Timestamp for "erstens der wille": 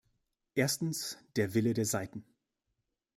0.55-1.75